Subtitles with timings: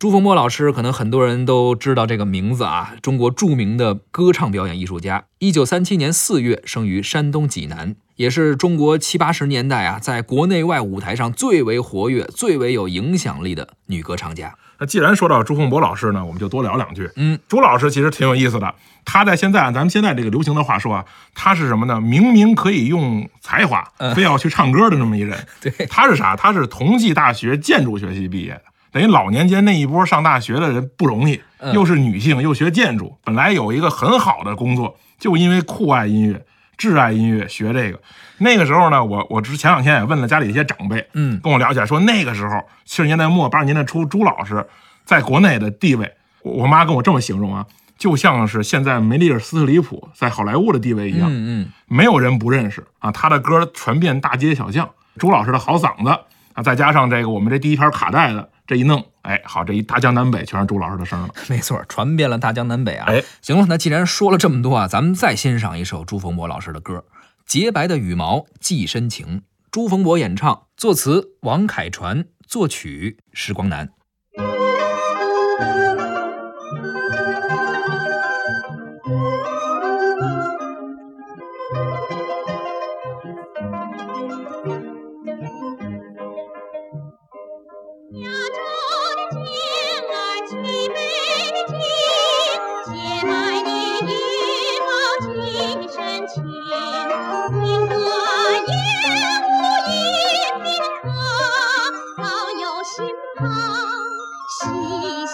[0.00, 5.24] 朱逢波老师可能很多人都知道这个名字啊，中国著名的歌唱表演艺术家。
[5.40, 14.54] 一九三七年四月生于山东济南，也是中国七八十年代啊，在国内外舞台上最为活跃、最为有影响力的女歌唱家。
[14.78, 17.10] 那既然说到朱凤博老师呢，我们就多聊两句。
[17.16, 18.74] 嗯，朱老师其实挺有意思的，
[19.04, 21.04] 他在现在咱们现在这个流行的话说啊，
[21.34, 22.00] 他是什么呢？
[22.00, 25.46] 明明可以用才华，非要去唱歌的那么一人。
[25.60, 26.34] 对，他是啥？
[26.34, 28.62] 他是同济大学建筑学系毕业的。
[28.92, 31.40] 等于老年间那一波上大学的人不容易，
[31.72, 36.44] 又是女性又学建筑，本来有一个很好的工作，就因为酷爱音乐、
[36.76, 38.00] 挚爱音乐学这个。
[38.38, 44.66] 那个时候呢，我我之前两天也问了家里一些长辈，嗯，跟我聊起来说，那个时候七十年代末八十年代初，朱老师
[45.04, 47.66] 在国内的地位，我我妈跟我这么形容啊，
[47.98, 54.88] 就像是现在梅丽尔·斯特里普在好莱坞的地位一样，嗯嗯，没有人不认识啊，他的歌传遍大街小巷。
[55.18, 56.08] 朱老师的好嗓子
[56.54, 58.48] 啊，再加上这个我们这第一盘卡带的。
[58.70, 61.28] 这一弄，哎，好，这一大江南北全是朱老师的声了。
[61.50, 63.06] 没错，传遍了大江南北啊。
[63.08, 66.98] 哎，行了，那既然说了这么多啊，咱们再欣赏一首朱逢博老师的歌
[67.44, 69.38] 《洁白的羽毛寄深情》，
[69.72, 73.90] 朱逢博演唱，作词王凯传，作曲时光南。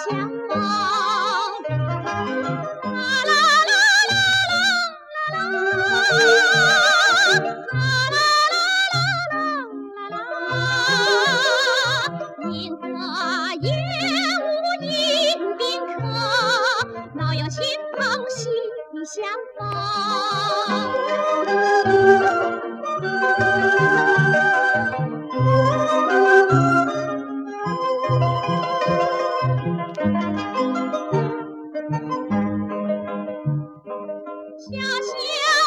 [0.09, 0.67] 相逢。
[19.05, 19.23] 小小
[34.66, 34.82] 小小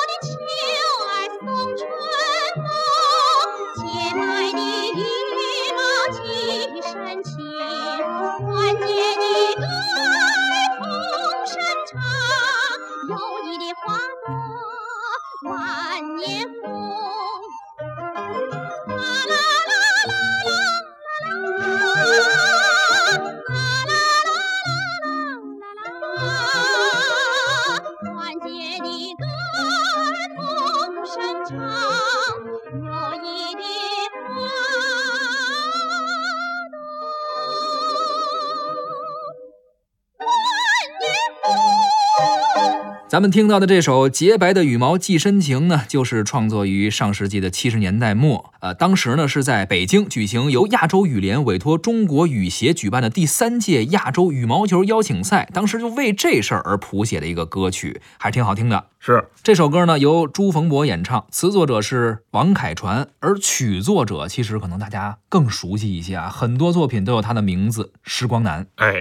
[0.09, 0.35] 的秋
[1.05, 1.41] 儿送
[1.77, 1.81] 春
[2.59, 2.67] 风，
[3.77, 3.81] 洁
[4.13, 4.19] 白
[4.51, 4.99] 的羽
[5.71, 5.79] 毛
[6.11, 6.19] 寄
[6.81, 6.91] 深
[7.23, 7.31] 情，
[31.49, 31.88] 同
[43.09, 48.53] 咱们听到的这首《洁白的羽毛寄深情》呢，就是创作于上世纪的七十年代末。
[48.59, 58.85] 呃，当时呢是在北京举行由亚洲羽联委托中国羽协举办的第三届亚洲羽毛球邀请赛，当时就为这事儿而谱写的一个歌曲，还挺好听的。
[58.99, 68.67] 是这首歌呢由朱逢博演唱，词作者是王凯传，而曲作者其实可能大家更熟悉一些啊，很多作品都有他的名字——时光南。
[68.75, 68.97] 哎，